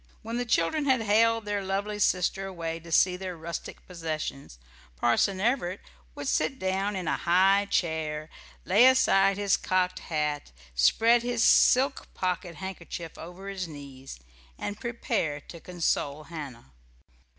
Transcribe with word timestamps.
When 0.23 0.37
the 0.37 0.45
children 0.45 0.85
had 0.85 1.01
haled 1.03 1.45
their 1.45 1.63
lovely 1.63 1.99
sister 1.99 2.47
away 2.47 2.79
to 2.79 2.91
see 2.91 3.17
their 3.17 3.37
rustic 3.37 3.85
possessions, 3.85 4.57
Parson 4.95 5.39
Everett 5.39 5.79
would 6.15 6.27
sit 6.27 6.57
down 6.57 6.95
in 6.95 7.07
a 7.07 7.17
high 7.17 7.67
chair, 7.69 8.27
lay 8.65 8.87
aside 8.87 9.37
his 9.37 9.57
cocked 9.57 9.99
hat, 9.99 10.51
spread 10.73 11.21
his 11.21 11.43
silk 11.43 12.11
pocket 12.15 12.55
handkerchief 12.55 13.15
over 13.15 13.47
his 13.47 13.67
knees, 13.67 14.19
and 14.57 14.79
prepare 14.81 15.39
to 15.39 15.59
console 15.59 16.23
Hannah. 16.23 16.71